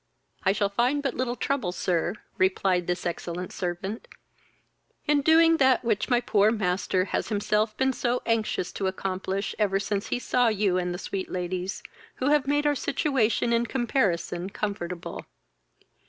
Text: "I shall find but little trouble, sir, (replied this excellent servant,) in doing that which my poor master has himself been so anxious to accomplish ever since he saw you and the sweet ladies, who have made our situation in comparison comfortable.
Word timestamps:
"I 0.43 0.51
shall 0.51 0.67
find 0.69 1.03
but 1.03 1.13
little 1.13 1.35
trouble, 1.35 1.71
sir, 1.71 2.15
(replied 2.39 2.87
this 2.87 3.05
excellent 3.05 3.53
servant,) 3.53 4.07
in 5.05 5.21
doing 5.21 5.57
that 5.57 5.83
which 5.83 6.09
my 6.09 6.19
poor 6.19 6.49
master 6.51 7.05
has 7.05 7.27
himself 7.27 7.77
been 7.77 7.93
so 7.93 8.23
anxious 8.25 8.71
to 8.71 8.87
accomplish 8.87 9.53
ever 9.59 9.79
since 9.79 10.07
he 10.07 10.17
saw 10.17 10.47
you 10.47 10.79
and 10.79 10.91
the 10.91 10.97
sweet 10.97 11.29
ladies, 11.29 11.83
who 12.15 12.29
have 12.29 12.47
made 12.47 12.65
our 12.65 12.73
situation 12.73 13.53
in 13.53 13.67
comparison 13.67 14.49
comfortable. 14.49 15.27